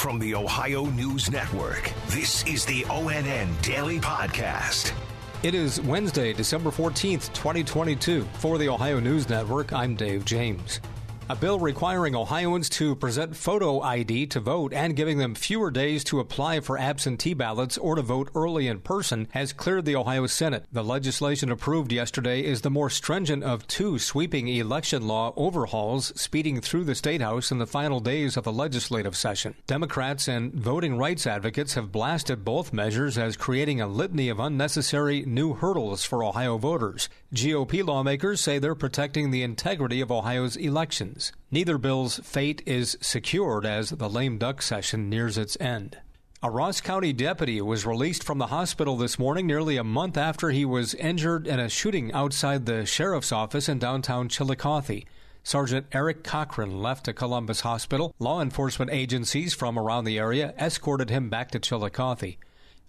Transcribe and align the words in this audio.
From 0.00 0.18
the 0.18 0.34
Ohio 0.34 0.86
News 0.86 1.30
Network, 1.30 1.92
this 2.08 2.42
is 2.46 2.64
the 2.64 2.84
ONN 2.84 3.60
Daily 3.60 4.00
Podcast. 4.00 4.94
It 5.42 5.54
is 5.54 5.78
Wednesday, 5.82 6.32
December 6.32 6.70
14th, 6.70 7.30
2022. 7.34 8.22
For 8.38 8.56
the 8.56 8.66
Ohio 8.66 8.98
News 8.98 9.28
Network, 9.28 9.74
I'm 9.74 9.94
Dave 9.94 10.24
James. 10.24 10.80
A 11.30 11.36
bill 11.36 11.60
requiring 11.60 12.16
Ohioans 12.16 12.68
to 12.70 12.96
present 12.96 13.36
photo 13.36 13.80
ID 13.82 14.26
to 14.26 14.40
vote 14.40 14.72
and 14.72 14.96
giving 14.96 15.18
them 15.18 15.36
fewer 15.36 15.70
days 15.70 16.02
to 16.02 16.18
apply 16.18 16.58
for 16.58 16.76
absentee 16.76 17.34
ballots 17.34 17.78
or 17.78 17.94
to 17.94 18.02
vote 18.02 18.32
early 18.34 18.66
in 18.66 18.80
person 18.80 19.28
has 19.30 19.52
cleared 19.52 19.84
the 19.84 19.94
Ohio 19.94 20.26
Senate. 20.26 20.64
The 20.72 20.82
legislation 20.82 21.52
approved 21.52 21.92
yesterday 21.92 22.44
is 22.44 22.62
the 22.62 22.68
more 22.68 22.90
stringent 22.90 23.44
of 23.44 23.64
two 23.68 23.96
sweeping 24.00 24.48
election 24.48 25.06
law 25.06 25.32
overhauls 25.36 26.12
speeding 26.20 26.60
through 26.60 26.82
the 26.82 26.96
State 26.96 27.20
House 27.20 27.52
in 27.52 27.58
the 27.58 27.64
final 27.64 28.00
days 28.00 28.36
of 28.36 28.42
the 28.42 28.52
legislative 28.52 29.14
session. 29.14 29.54
Democrats 29.68 30.26
and 30.26 30.52
voting 30.52 30.98
rights 30.98 31.28
advocates 31.28 31.74
have 31.74 31.92
blasted 31.92 32.44
both 32.44 32.72
measures 32.72 33.16
as 33.16 33.36
creating 33.36 33.80
a 33.80 33.86
litany 33.86 34.30
of 34.30 34.40
unnecessary 34.40 35.22
new 35.24 35.54
hurdles 35.54 36.04
for 36.04 36.24
Ohio 36.24 36.58
voters. 36.58 37.08
GOP 37.32 37.86
lawmakers 37.86 38.40
say 38.40 38.58
they're 38.58 38.74
protecting 38.74 39.30
the 39.30 39.44
integrity 39.44 40.00
of 40.00 40.10
Ohio's 40.10 40.56
elections. 40.56 41.19
Neither 41.50 41.78
bill's 41.78 42.18
fate 42.20 42.62
is 42.66 42.96
secured 43.00 43.66
as 43.66 43.90
the 43.90 44.08
lame 44.08 44.38
duck 44.38 44.62
session 44.62 45.08
nears 45.08 45.36
its 45.36 45.56
end. 45.60 45.98
A 46.42 46.50
Ross 46.50 46.80
County 46.80 47.12
deputy 47.12 47.60
was 47.60 47.84
released 47.84 48.24
from 48.24 48.38
the 48.38 48.46
hospital 48.46 48.96
this 48.96 49.18
morning 49.18 49.46
nearly 49.46 49.76
a 49.76 49.84
month 49.84 50.16
after 50.16 50.48
he 50.48 50.64
was 50.64 50.94
injured 50.94 51.46
in 51.46 51.60
a 51.60 51.68
shooting 51.68 52.10
outside 52.12 52.64
the 52.64 52.86
sheriff's 52.86 53.30
office 53.30 53.68
in 53.68 53.78
downtown 53.78 54.28
Chillicothe. 54.28 55.04
Sergeant 55.42 55.86
Eric 55.92 56.24
Cochran 56.24 56.80
left 56.80 57.08
a 57.08 57.12
Columbus 57.12 57.60
hospital. 57.60 58.14
Law 58.18 58.40
enforcement 58.40 58.90
agencies 58.90 59.52
from 59.52 59.78
around 59.78 60.04
the 60.04 60.18
area 60.18 60.54
escorted 60.58 61.10
him 61.10 61.28
back 61.28 61.50
to 61.50 61.58
Chillicothe. 61.58 62.36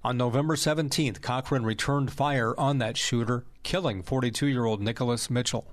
On 0.04 0.18
November 0.18 0.56
17th, 0.56 1.22
Cochran 1.22 1.66
returned 1.66 2.12
fire 2.12 2.58
on 2.58 2.78
that 2.78 2.98
shooter, 2.98 3.44
killing 3.64 4.02
42 4.02 4.48
year 4.48 4.66
old 4.66 4.82
Nicholas 4.82 5.30
Mitchell. 5.30 5.68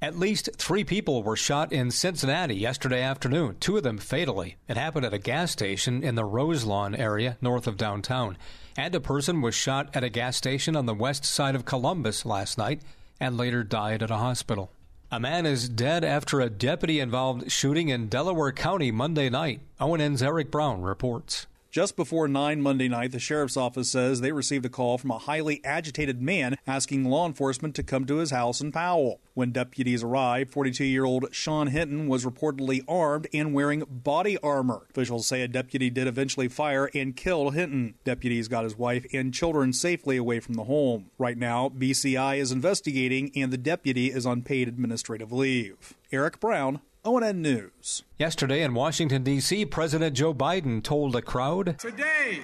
At 0.00 0.16
least 0.16 0.50
three 0.56 0.84
people 0.84 1.24
were 1.24 1.34
shot 1.34 1.72
in 1.72 1.90
Cincinnati 1.90 2.54
yesterday 2.54 3.02
afternoon, 3.02 3.56
two 3.58 3.76
of 3.76 3.82
them 3.82 3.98
fatally. 3.98 4.56
It 4.68 4.76
happened 4.76 5.04
at 5.04 5.12
a 5.12 5.18
gas 5.18 5.50
station 5.50 6.04
in 6.04 6.14
the 6.14 6.24
Roselawn 6.24 6.94
area 6.94 7.36
north 7.40 7.66
of 7.66 7.76
downtown. 7.76 8.36
And 8.76 8.94
a 8.94 9.00
person 9.00 9.40
was 9.40 9.56
shot 9.56 9.90
at 9.94 10.04
a 10.04 10.08
gas 10.08 10.36
station 10.36 10.76
on 10.76 10.86
the 10.86 10.94
west 10.94 11.24
side 11.24 11.56
of 11.56 11.64
Columbus 11.64 12.24
last 12.24 12.56
night 12.58 12.82
and 13.18 13.36
later 13.36 13.64
died 13.64 14.00
at 14.04 14.10
a 14.12 14.18
hospital. 14.18 14.70
A 15.10 15.18
man 15.18 15.46
is 15.46 15.68
dead 15.68 16.04
after 16.04 16.40
a 16.40 16.50
deputy 16.50 17.00
involved 17.00 17.50
shooting 17.50 17.88
in 17.88 18.06
Delaware 18.06 18.52
County 18.52 18.92
Monday 18.92 19.28
night. 19.28 19.62
ONN's 19.80 20.22
Eric 20.22 20.52
Brown 20.52 20.80
reports. 20.80 21.48
Just 21.70 21.96
before 21.96 22.28
9 22.28 22.62
Monday 22.62 22.88
night, 22.88 23.12
the 23.12 23.18
sheriff's 23.18 23.56
office 23.56 23.90
says 23.90 24.22
they 24.22 24.32
received 24.32 24.64
a 24.64 24.70
call 24.70 24.96
from 24.96 25.10
a 25.10 25.18
highly 25.18 25.62
agitated 25.66 26.22
man 26.22 26.56
asking 26.66 27.04
law 27.04 27.26
enforcement 27.26 27.74
to 27.74 27.82
come 27.82 28.06
to 28.06 28.16
his 28.16 28.30
house 28.30 28.62
in 28.62 28.72
Powell. 28.72 29.20
When 29.34 29.52
deputies 29.52 30.02
arrived, 30.02 30.50
42 30.50 30.84
year 30.84 31.04
old 31.04 31.26
Sean 31.30 31.66
Hinton 31.66 32.08
was 32.08 32.24
reportedly 32.24 32.80
armed 32.88 33.28
and 33.34 33.52
wearing 33.52 33.84
body 33.86 34.38
armor. 34.38 34.86
Officials 34.88 35.26
say 35.26 35.42
a 35.42 35.48
deputy 35.48 35.90
did 35.90 36.06
eventually 36.06 36.48
fire 36.48 36.88
and 36.94 37.14
kill 37.14 37.50
Hinton. 37.50 37.96
Deputies 38.02 38.48
got 38.48 38.64
his 38.64 38.78
wife 38.78 39.04
and 39.12 39.34
children 39.34 39.74
safely 39.74 40.16
away 40.16 40.40
from 40.40 40.54
the 40.54 40.64
home. 40.64 41.10
Right 41.18 41.36
now, 41.36 41.68
BCI 41.68 42.38
is 42.38 42.50
investigating 42.50 43.30
and 43.36 43.52
the 43.52 43.58
deputy 43.58 44.06
is 44.10 44.24
on 44.24 44.40
paid 44.40 44.68
administrative 44.68 45.32
leave. 45.32 45.94
Eric 46.10 46.40
Brown, 46.40 46.80
ONN 47.04 47.36
News. 47.36 48.02
Yesterday 48.18 48.62
in 48.62 48.74
Washington, 48.74 49.22
D.C., 49.22 49.66
President 49.66 50.16
Joe 50.16 50.34
Biden 50.34 50.82
told 50.82 51.14
a 51.16 51.22
crowd 51.22 51.78
Today, 51.78 52.40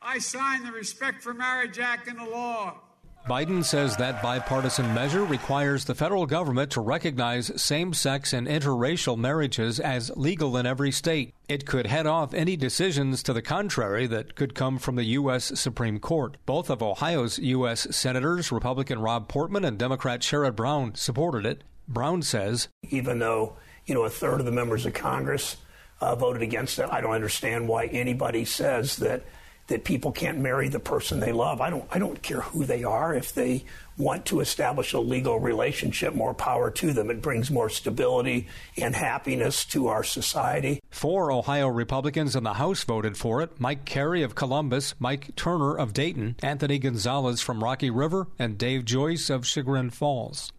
I 0.00 0.18
sign 0.18 0.64
the 0.64 0.72
Respect 0.72 1.22
for 1.22 1.34
Marriage 1.34 1.78
Act 1.78 2.08
into 2.08 2.24
law. 2.24 2.80
Biden 3.28 3.64
says 3.64 3.96
that 3.98 4.20
bipartisan 4.20 4.92
measure 4.94 5.24
requires 5.24 5.84
the 5.84 5.94
federal 5.94 6.26
government 6.26 6.72
to 6.72 6.80
recognize 6.80 7.62
same 7.62 7.94
sex 7.94 8.32
and 8.32 8.48
interracial 8.48 9.16
marriages 9.16 9.78
as 9.78 10.10
legal 10.16 10.56
in 10.56 10.66
every 10.66 10.90
state. 10.90 11.32
It 11.48 11.64
could 11.64 11.86
head 11.86 12.04
off 12.04 12.34
any 12.34 12.56
decisions 12.56 13.22
to 13.22 13.32
the 13.32 13.42
contrary 13.42 14.08
that 14.08 14.34
could 14.34 14.56
come 14.56 14.76
from 14.78 14.96
the 14.96 15.04
U.S. 15.04 15.58
Supreme 15.58 16.00
Court. 16.00 16.36
Both 16.46 16.68
of 16.68 16.82
Ohio's 16.82 17.38
U.S. 17.38 17.94
Senators, 17.94 18.50
Republican 18.50 18.98
Rob 18.98 19.28
Portman 19.28 19.64
and 19.64 19.78
Democrat 19.78 20.20
Sherrod 20.20 20.56
Brown, 20.56 20.96
supported 20.96 21.46
it. 21.46 21.62
Brown 21.86 22.22
says, 22.22 22.68
Even 22.90 23.20
though 23.20 23.56
you 23.86 23.94
know, 23.94 24.04
a 24.04 24.10
third 24.10 24.40
of 24.40 24.46
the 24.46 24.52
members 24.52 24.86
of 24.86 24.94
Congress 24.94 25.56
uh, 26.00 26.14
voted 26.14 26.42
against 26.42 26.78
it. 26.78 26.88
I 26.90 27.00
don't 27.00 27.12
understand 27.12 27.68
why 27.68 27.86
anybody 27.86 28.44
says 28.44 28.96
that 28.96 29.22
that 29.68 29.84
people 29.84 30.10
can't 30.12 30.38
marry 30.38 30.68
the 30.68 30.80
person 30.80 31.20
they 31.20 31.32
love. 31.32 31.60
I 31.60 31.70
don't 31.70 31.84
I 31.90 31.98
don't 31.98 32.20
care 32.20 32.40
who 32.40 32.64
they 32.64 32.84
are. 32.84 33.14
If 33.14 33.32
they 33.32 33.64
want 33.96 34.26
to 34.26 34.40
establish 34.40 34.92
a 34.92 34.98
legal 34.98 35.38
relationship, 35.38 36.14
more 36.14 36.34
power 36.34 36.70
to 36.70 36.92
them. 36.92 37.10
It 37.10 37.22
brings 37.22 37.50
more 37.50 37.68
stability 37.68 38.48
and 38.76 38.94
happiness 38.94 39.64
to 39.66 39.88
our 39.88 40.02
society. 40.02 40.80
Four 40.90 41.30
Ohio 41.30 41.68
Republicans 41.68 42.34
in 42.34 42.42
the 42.42 42.54
House 42.54 42.82
voted 42.84 43.16
for 43.16 43.42
it. 43.42 43.60
Mike 43.60 43.84
Carey 43.84 44.22
of 44.22 44.34
Columbus, 44.34 44.94
Mike 44.98 45.36
Turner 45.36 45.76
of 45.76 45.92
Dayton, 45.92 46.36
Anthony 46.42 46.78
Gonzalez 46.78 47.40
from 47.40 47.62
Rocky 47.62 47.90
River, 47.90 48.26
and 48.38 48.58
Dave 48.58 48.84
Joyce 48.84 49.30
of 49.30 49.46
Chagrin 49.46 49.90
Falls. 49.90 50.52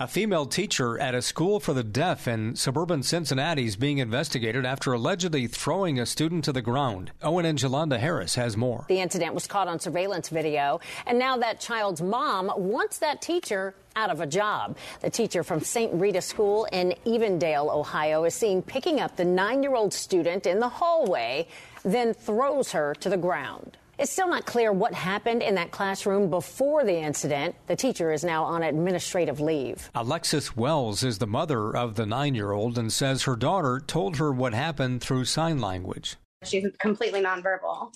A 0.00 0.08
female 0.08 0.46
teacher 0.46 0.98
at 0.98 1.14
a 1.14 1.22
school 1.22 1.60
for 1.60 1.72
the 1.72 1.84
deaf 1.84 2.26
in 2.26 2.56
suburban 2.56 3.04
Cincinnati 3.04 3.66
is 3.66 3.76
being 3.76 3.98
investigated 3.98 4.66
after 4.66 4.92
allegedly 4.92 5.46
throwing 5.46 6.00
a 6.00 6.04
student 6.04 6.42
to 6.46 6.52
the 6.52 6.60
ground. 6.60 7.12
ONN 7.22 7.54
Jolanda 7.54 7.96
Harris 8.00 8.34
has 8.34 8.56
more. 8.56 8.86
The 8.88 8.98
incident 8.98 9.34
was 9.34 9.46
caught 9.46 9.68
on 9.68 9.78
surveillance 9.78 10.30
video, 10.30 10.80
and 11.06 11.16
now 11.16 11.36
that 11.36 11.60
child's 11.60 12.02
mom 12.02 12.50
wants 12.56 12.98
that 12.98 13.22
teacher 13.22 13.76
out 13.94 14.10
of 14.10 14.20
a 14.20 14.26
job. 14.26 14.76
The 15.00 15.10
teacher 15.10 15.44
from 15.44 15.60
St. 15.60 15.94
Rita 15.94 16.22
School 16.22 16.64
in 16.72 16.94
Evendale, 17.06 17.72
Ohio, 17.72 18.24
is 18.24 18.34
seen 18.34 18.62
picking 18.62 18.98
up 18.98 19.14
the 19.14 19.24
nine 19.24 19.62
year 19.62 19.76
old 19.76 19.92
student 19.92 20.44
in 20.44 20.58
the 20.58 20.68
hallway, 20.68 21.46
then 21.84 22.14
throws 22.14 22.72
her 22.72 22.96
to 22.96 23.08
the 23.08 23.16
ground. 23.16 23.76
It's 23.96 24.10
still 24.10 24.28
not 24.28 24.44
clear 24.44 24.72
what 24.72 24.92
happened 24.92 25.42
in 25.42 25.54
that 25.54 25.70
classroom 25.70 26.28
before 26.28 26.84
the 26.84 26.96
incident. 26.96 27.54
The 27.68 27.76
teacher 27.76 28.12
is 28.12 28.24
now 28.24 28.42
on 28.42 28.64
administrative 28.64 29.40
leave. 29.40 29.88
Alexis 29.94 30.56
Wells 30.56 31.04
is 31.04 31.18
the 31.18 31.28
mother 31.28 31.76
of 31.76 31.94
the 31.94 32.04
nine 32.04 32.34
year 32.34 32.50
old 32.50 32.76
and 32.76 32.92
says 32.92 33.22
her 33.22 33.36
daughter 33.36 33.80
told 33.86 34.16
her 34.16 34.32
what 34.32 34.52
happened 34.52 35.00
through 35.00 35.26
sign 35.26 35.60
language. 35.60 36.16
She's 36.42 36.66
completely 36.80 37.22
nonverbal. 37.22 37.94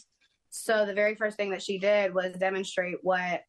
So 0.51 0.87
the 0.87 0.95
very 0.95 1.17
first 1.17 1.37
thing 1.37 1.51
that 1.51 1.63
she 1.63 1.79
did 1.79 2.15
was 2.15 2.33
demonstrate 2.35 2.99
what 3.03 3.43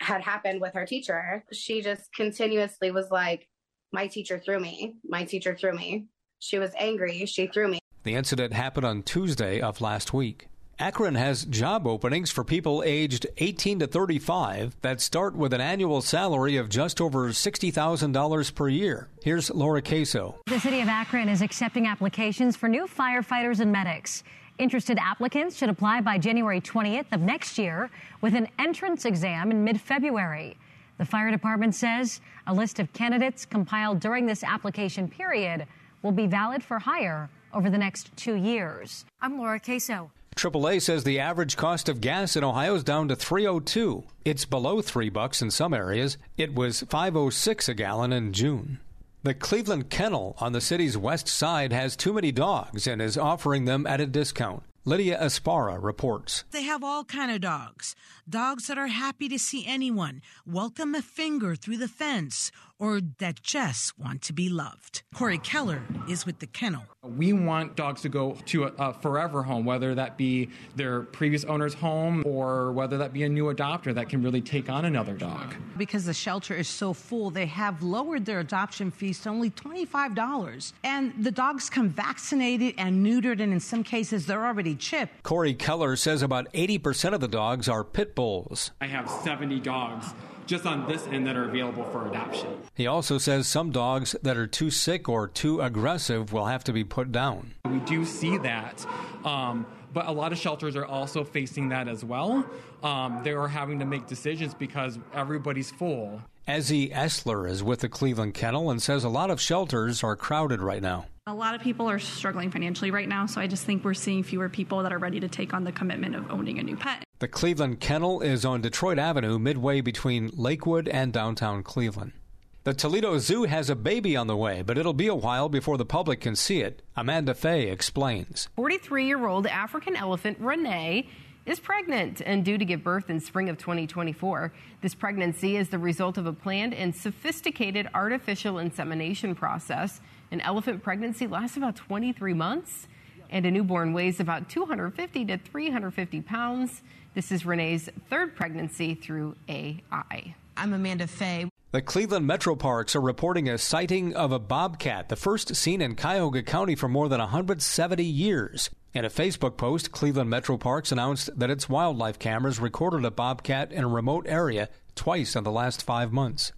had 0.00 0.20
happened 0.20 0.60
with 0.60 0.74
her 0.74 0.84
teacher. 0.86 1.44
She 1.52 1.80
just 1.80 2.12
continuously 2.14 2.90
was 2.90 3.10
like, 3.10 3.48
My 3.92 4.06
teacher 4.06 4.38
threw 4.38 4.60
me. 4.60 4.96
My 5.04 5.24
teacher 5.24 5.56
threw 5.56 5.72
me. 5.72 6.08
She 6.40 6.58
was 6.58 6.72
angry. 6.78 7.24
She 7.26 7.46
threw 7.46 7.68
me. 7.68 7.78
The 8.04 8.14
incident 8.14 8.52
happened 8.52 8.86
on 8.86 9.02
Tuesday 9.02 9.60
of 9.60 9.80
last 9.80 10.12
week. 10.12 10.48
Akron 10.80 11.14
has 11.14 11.44
job 11.44 11.86
openings 11.86 12.30
for 12.30 12.42
people 12.42 12.82
aged 12.86 13.26
18 13.36 13.80
to 13.80 13.86
35 13.86 14.74
that 14.80 15.02
start 15.02 15.36
with 15.36 15.52
an 15.52 15.60
annual 15.60 16.00
salary 16.00 16.56
of 16.56 16.70
just 16.70 17.02
over 17.02 17.28
$60,000 17.28 18.54
per 18.54 18.68
year. 18.70 19.08
Here's 19.22 19.50
Laura 19.50 19.82
Queso. 19.82 20.36
The 20.46 20.58
city 20.58 20.80
of 20.80 20.88
Akron 20.88 21.28
is 21.28 21.42
accepting 21.42 21.86
applications 21.86 22.56
for 22.56 22.66
new 22.66 22.86
firefighters 22.86 23.60
and 23.60 23.70
medics. 23.70 24.24
Interested 24.56 24.96
applicants 24.98 25.58
should 25.58 25.68
apply 25.68 26.00
by 26.00 26.16
January 26.16 26.62
20th 26.62 27.12
of 27.12 27.20
next 27.20 27.58
year 27.58 27.90
with 28.22 28.34
an 28.34 28.48
entrance 28.58 29.04
exam 29.04 29.50
in 29.50 29.62
mid 29.62 29.78
February. 29.78 30.56
The 30.96 31.04
fire 31.04 31.30
department 31.30 31.74
says 31.74 32.22
a 32.46 32.54
list 32.54 32.80
of 32.80 32.90
candidates 32.94 33.44
compiled 33.44 34.00
during 34.00 34.24
this 34.24 34.42
application 34.42 35.08
period 35.08 35.66
will 36.00 36.12
be 36.12 36.26
valid 36.26 36.64
for 36.64 36.78
hire 36.78 37.28
over 37.52 37.68
the 37.68 37.76
next 37.76 38.16
two 38.16 38.34
years. 38.34 39.04
I'm 39.20 39.36
Laura 39.36 39.60
Queso. 39.60 40.10
AAA 40.36 40.80
says 40.80 41.04
the 41.04 41.18
average 41.18 41.56
cost 41.56 41.88
of 41.88 42.00
gas 42.00 42.36
in 42.36 42.44
Ohio 42.44 42.74
is 42.76 42.84
down 42.84 43.08
to 43.08 43.16
302. 43.16 44.04
It's 44.24 44.44
below 44.44 44.80
3 44.80 45.10
bucks 45.10 45.42
in 45.42 45.50
some 45.50 45.74
areas. 45.74 46.16
It 46.36 46.54
was 46.54 46.82
506 46.88 47.68
a 47.68 47.74
gallon 47.74 48.12
in 48.12 48.32
June. 48.32 48.78
The 49.22 49.34
Cleveland 49.34 49.90
Kennel 49.90 50.36
on 50.38 50.52
the 50.52 50.60
city's 50.62 50.96
west 50.96 51.28
side 51.28 51.72
has 51.72 51.94
too 51.94 52.14
many 52.14 52.32
dogs 52.32 52.86
and 52.86 53.02
is 53.02 53.18
offering 53.18 53.66
them 53.66 53.86
at 53.86 54.00
a 54.00 54.06
discount. 54.06 54.62
Lydia 54.86 55.20
Aspara 55.20 55.82
reports. 55.82 56.44
They 56.52 56.62
have 56.62 56.82
all 56.82 57.04
kind 57.04 57.30
of 57.30 57.42
dogs. 57.42 57.94
Dogs 58.26 58.66
that 58.68 58.78
are 58.78 58.86
happy 58.86 59.28
to 59.28 59.38
see 59.38 59.66
anyone, 59.66 60.22
welcome 60.46 60.94
a 60.94 61.02
finger 61.02 61.54
through 61.54 61.76
the 61.76 61.88
fence, 61.88 62.50
or 62.80 63.00
that 63.18 63.42
just 63.42 63.96
want 63.98 64.22
to 64.22 64.32
be 64.32 64.48
loved. 64.48 65.02
Corey 65.14 65.38
Keller 65.38 65.82
is 66.08 66.26
with 66.26 66.40
the 66.40 66.46
kennel. 66.46 66.82
We 67.02 67.32
want 67.32 67.76
dogs 67.76 68.02
to 68.02 68.08
go 68.08 68.36
to 68.46 68.64
a, 68.64 68.72
a, 68.78 68.92
forever 68.94 69.42
home, 69.42 69.64
whether 69.64 69.94
that 69.94 70.16
be 70.16 70.50
their 70.76 71.02
previous 71.02 71.44
owner's 71.44 71.74
home 71.74 72.22
or 72.26 72.72
whether 72.72 72.98
that 72.98 73.12
be 73.12 73.22
a 73.22 73.28
new 73.28 73.52
adopter 73.52 73.94
that 73.94 74.08
can 74.08 74.22
really 74.22 74.40
take 74.40 74.68
on 74.68 74.84
another 74.84 75.14
dog. 75.14 75.54
Because 75.76 76.04
the 76.04 76.14
shelter 76.14 76.54
is 76.54 76.68
so 76.68 76.92
full, 76.92 77.30
they 77.30 77.46
have 77.46 77.82
lowered 77.82 78.24
their 78.26 78.40
adoption 78.40 78.90
fees 78.90 79.20
to 79.20 79.28
only 79.28 79.50
$25. 79.50 80.72
And 80.82 81.12
the 81.22 81.30
dogs 81.30 81.70
come 81.70 81.90
vaccinated 81.90 82.74
and 82.78 83.04
neutered, 83.04 83.40
and 83.40 83.52
in 83.52 83.60
some 83.60 83.82
cases, 83.82 84.26
they're 84.26 84.46
already 84.46 84.74
chipped. 84.74 85.22
Corey 85.22 85.54
Keller 85.54 85.96
says 85.96 86.22
about 86.22 86.52
80% 86.52 87.14
of 87.14 87.20
the 87.20 87.28
dogs 87.28 87.68
are 87.68 87.84
pit 87.84 88.14
bulls. 88.14 88.70
I 88.80 88.86
have 88.86 89.10
70 89.10 89.60
dogs 89.60 90.06
just 90.50 90.66
on 90.66 90.86
this 90.88 91.06
end 91.06 91.26
that 91.28 91.36
are 91.36 91.44
available 91.44 91.84
for 91.84 92.08
adoption. 92.08 92.48
He 92.74 92.86
also 92.86 93.18
says 93.18 93.46
some 93.46 93.70
dogs 93.70 94.16
that 94.22 94.36
are 94.36 94.46
too 94.46 94.70
sick 94.70 95.08
or 95.08 95.28
too 95.28 95.60
aggressive 95.60 96.32
will 96.32 96.46
have 96.46 96.64
to 96.64 96.72
be 96.72 96.84
put 96.84 97.12
down. 97.12 97.54
We 97.68 97.80
do 97.80 98.04
see 98.04 98.38
that. 98.38 98.86
Um, 99.24 99.66
but 99.92 100.06
a 100.06 100.12
lot 100.12 100.32
of 100.32 100.38
shelters 100.38 100.76
are 100.76 100.86
also 100.86 101.24
facing 101.24 101.68
that 101.70 101.88
as 101.88 102.04
well. 102.04 102.48
Um, 102.82 103.20
they 103.24 103.32
are 103.32 103.48
having 103.48 103.78
to 103.80 103.84
make 103.84 104.06
decisions 104.06 104.54
because 104.54 104.98
everybody's 105.12 105.70
full. 105.70 106.22
Ezzy 106.48 106.92
Essler 106.92 107.48
is 107.48 107.62
with 107.62 107.80
the 107.80 107.88
Cleveland 107.88 108.34
Kennel 108.34 108.70
and 108.70 108.80
says 108.82 109.04
a 109.04 109.08
lot 109.08 109.30
of 109.30 109.40
shelters 109.40 110.02
are 110.02 110.16
crowded 110.16 110.60
right 110.60 110.82
now. 110.82 111.06
A 111.26 111.34
lot 111.34 111.54
of 111.54 111.60
people 111.60 111.88
are 111.88 111.98
struggling 111.98 112.50
financially 112.50 112.90
right 112.90 113.08
now, 113.08 113.26
so 113.26 113.40
I 113.40 113.46
just 113.46 113.64
think 113.64 113.84
we're 113.84 113.94
seeing 113.94 114.22
fewer 114.22 114.48
people 114.48 114.82
that 114.82 114.92
are 114.92 114.98
ready 114.98 115.20
to 115.20 115.28
take 115.28 115.54
on 115.54 115.64
the 115.64 115.70
commitment 115.70 116.16
of 116.16 116.30
owning 116.30 116.58
a 116.58 116.62
new 116.62 116.76
pet. 116.76 117.04
The 117.18 117.28
Cleveland 117.28 117.80
Kennel 117.80 118.20
is 118.20 118.44
on 118.44 118.62
Detroit 118.62 118.98
Avenue, 118.98 119.38
midway 119.38 119.80
between 119.80 120.30
Lakewood 120.32 120.88
and 120.88 121.12
downtown 121.12 121.62
Cleveland. 121.62 122.12
The 122.62 122.74
Toledo 122.74 123.16
Zoo 123.16 123.44
has 123.44 123.70
a 123.70 123.74
baby 123.74 124.14
on 124.16 124.26
the 124.26 124.36
way, 124.36 124.60
but 124.60 124.76
it'll 124.76 124.92
be 124.92 125.06
a 125.06 125.14
while 125.14 125.48
before 125.48 125.78
the 125.78 125.86
public 125.86 126.20
can 126.20 126.36
see 126.36 126.60
it. 126.60 126.82
Amanda 126.94 127.32
Fay 127.32 127.70
explains. 127.70 128.50
43 128.54 129.06
year 129.06 129.26
old 129.26 129.46
African 129.46 129.96
elephant 129.96 130.36
Renee 130.38 131.08
is 131.46 131.58
pregnant 131.58 132.20
and 132.20 132.44
due 132.44 132.58
to 132.58 132.64
give 132.66 132.84
birth 132.84 133.08
in 133.08 133.18
spring 133.18 133.48
of 133.48 133.56
2024. 133.56 134.52
This 134.82 134.94
pregnancy 134.94 135.56
is 135.56 135.70
the 135.70 135.78
result 135.78 136.18
of 136.18 136.26
a 136.26 136.34
planned 136.34 136.74
and 136.74 136.94
sophisticated 136.94 137.88
artificial 137.94 138.58
insemination 138.58 139.34
process. 139.34 140.02
An 140.30 140.42
elephant 140.42 140.82
pregnancy 140.82 141.26
lasts 141.26 141.56
about 141.56 141.76
23 141.76 142.34
months, 142.34 142.88
and 143.30 143.46
a 143.46 143.50
newborn 143.50 143.94
weighs 143.94 144.20
about 144.20 144.50
250 144.50 145.24
to 145.24 145.38
350 145.38 146.20
pounds. 146.20 146.82
This 147.14 147.32
is 147.32 147.46
Renee's 147.46 147.88
third 148.10 148.36
pregnancy 148.36 148.94
through 148.94 149.36
AI. 149.48 150.34
I'm 150.56 150.74
Amanda 150.74 151.06
Fay. 151.06 151.49
The 151.72 151.80
Cleveland 151.80 152.26
Metro 152.26 152.56
Parks 152.56 152.96
are 152.96 153.00
reporting 153.00 153.48
a 153.48 153.56
sighting 153.56 154.16
of 154.16 154.32
a 154.32 154.40
bobcat, 154.40 155.08
the 155.08 155.14
first 155.14 155.54
seen 155.54 155.80
in 155.80 155.94
Cuyahoga 155.94 156.42
County 156.42 156.74
for 156.74 156.88
more 156.88 157.08
than 157.08 157.20
170 157.20 158.02
years. 158.02 158.70
In 158.92 159.04
a 159.04 159.08
Facebook 159.08 159.56
post, 159.56 159.92
Cleveland 159.92 160.28
Metro 160.28 160.56
Parks 160.56 160.90
announced 160.90 161.30
that 161.38 161.48
its 161.48 161.68
wildlife 161.68 162.18
cameras 162.18 162.58
recorded 162.58 163.04
a 163.04 163.12
bobcat 163.12 163.70
in 163.70 163.84
a 163.84 163.88
remote 163.88 164.26
area 164.28 164.68
twice 164.96 165.36
in 165.36 165.44
the 165.44 165.52
last 165.52 165.84
five 165.84 166.12
months. 166.12 166.50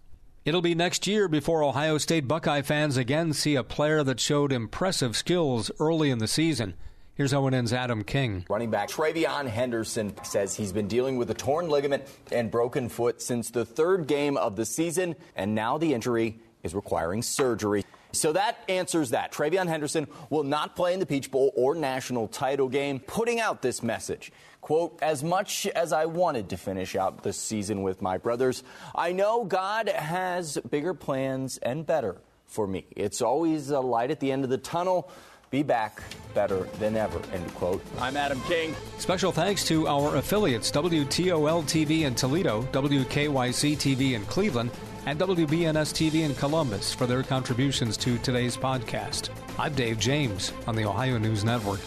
It'll 0.46 0.62
be 0.62 0.74
next 0.74 1.06
year 1.06 1.28
before 1.28 1.62
Ohio 1.62 1.98
State 1.98 2.26
Buckeye 2.26 2.62
fans 2.62 2.96
again 2.96 3.34
see 3.34 3.54
a 3.54 3.62
player 3.62 4.02
that 4.02 4.18
showed 4.18 4.50
impressive 4.50 5.14
skills 5.14 5.70
early 5.78 6.08
in 6.08 6.20
the 6.20 6.26
season. 6.26 6.72
Here's 7.22 7.32
ONN's 7.32 7.72
Adam 7.72 8.02
King. 8.02 8.44
Running 8.48 8.72
back 8.72 8.88
TreVeyon 8.88 9.46
Henderson 9.46 10.12
says 10.24 10.56
he's 10.56 10.72
been 10.72 10.88
dealing 10.88 11.18
with 11.18 11.30
a 11.30 11.34
torn 11.34 11.68
ligament 11.68 12.02
and 12.32 12.50
broken 12.50 12.88
foot 12.88 13.22
since 13.22 13.50
the 13.50 13.64
third 13.64 14.08
game 14.08 14.36
of 14.36 14.56
the 14.56 14.64
season, 14.64 15.14
and 15.36 15.54
now 15.54 15.78
the 15.78 15.94
injury 15.94 16.40
is 16.64 16.74
requiring 16.74 17.22
surgery. 17.22 17.84
So 18.10 18.32
that 18.32 18.58
answers 18.68 19.10
that. 19.10 19.30
TreVeyon 19.30 19.68
Henderson 19.68 20.08
will 20.30 20.42
not 20.42 20.74
play 20.74 20.94
in 20.94 20.98
the 20.98 21.06
Peach 21.06 21.30
Bowl 21.30 21.52
or 21.54 21.76
national 21.76 22.26
title 22.26 22.68
game, 22.68 22.98
putting 22.98 23.38
out 23.38 23.62
this 23.62 23.84
message. 23.84 24.32
Quote, 24.60 24.98
as 25.00 25.22
much 25.22 25.68
as 25.68 25.92
I 25.92 26.06
wanted 26.06 26.48
to 26.48 26.56
finish 26.56 26.96
out 26.96 27.22
the 27.22 27.32
season 27.32 27.84
with 27.84 28.02
my 28.02 28.18
brothers, 28.18 28.64
I 28.96 29.12
know 29.12 29.44
God 29.44 29.88
has 29.88 30.58
bigger 30.68 30.92
plans 30.92 31.58
and 31.58 31.86
better 31.86 32.16
for 32.48 32.66
me. 32.66 32.84
It's 32.90 33.22
always 33.22 33.70
a 33.70 33.80
light 33.80 34.10
at 34.10 34.20
the 34.20 34.30
end 34.32 34.42
of 34.42 34.50
the 34.50 34.58
tunnel. 34.58 35.10
Be 35.52 35.62
back 35.62 36.02
better 36.32 36.62
than 36.78 36.96
ever, 36.96 37.20
end 37.30 37.54
quote. 37.54 37.84
I'm 37.98 38.16
Adam 38.16 38.40
King. 38.44 38.74
Special 38.96 39.30
thanks 39.30 39.66
to 39.66 39.86
our 39.86 40.16
affiliates 40.16 40.70
WTOL 40.70 41.62
TV 41.64 42.06
in 42.06 42.14
Toledo, 42.14 42.62
WKYC 42.72 43.76
TV 43.76 44.14
in 44.14 44.24
Cleveland, 44.24 44.70
and 45.04 45.18
WBNS 45.18 45.92
TV 45.92 46.22
in 46.22 46.34
Columbus 46.36 46.94
for 46.94 47.06
their 47.06 47.22
contributions 47.22 47.98
to 47.98 48.16
today's 48.18 48.56
podcast. 48.56 49.28
I'm 49.58 49.74
Dave 49.74 49.98
James 49.98 50.54
on 50.66 50.74
the 50.74 50.86
Ohio 50.86 51.18
News 51.18 51.44
Network. 51.44 51.80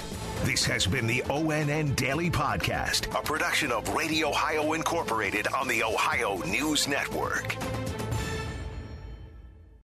This 0.43 0.63
has 0.65 0.85
been 0.85 1.07
the 1.07 1.23
ONN 1.23 1.95
Daily 1.95 2.29
Podcast, 2.29 3.07
a 3.19 3.23
production 3.23 3.71
of 3.71 3.89
Radio 3.95 4.29
Ohio 4.29 4.73
Incorporated 4.73 5.47
on 5.47 5.67
the 5.67 5.81
Ohio 5.81 6.37
News 6.45 6.87
Network. 6.87 7.55